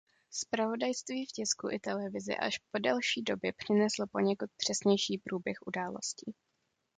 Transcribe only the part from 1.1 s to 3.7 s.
v tisku i televizi až po delší době